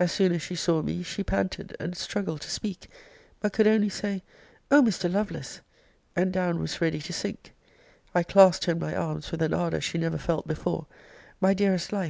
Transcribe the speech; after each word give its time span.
As 0.00 0.10
soon 0.10 0.32
as 0.32 0.42
she 0.42 0.56
saw 0.56 0.82
me, 0.82 1.04
she 1.04 1.22
panted, 1.22 1.76
and 1.78 1.96
struggled 1.96 2.40
to 2.40 2.50
speak; 2.50 2.90
but 3.38 3.52
could 3.52 3.68
only 3.68 3.88
say, 3.88 4.24
O 4.68 4.82
Mr. 4.82 5.08
Lovelace! 5.08 5.60
and 6.16 6.32
down 6.32 6.58
was 6.58 6.80
ready 6.80 6.98
to 7.02 7.12
sink. 7.12 7.52
I 8.12 8.24
clasped 8.24 8.64
her 8.64 8.72
in 8.72 8.80
my 8.80 8.96
arms 8.96 9.30
with 9.30 9.42
an 9.42 9.54
ardour 9.54 9.80
she 9.80 9.96
never 9.96 10.18
felt 10.18 10.48
before: 10.48 10.88
My 11.40 11.54
dearest 11.54 11.92
life! 11.92 12.08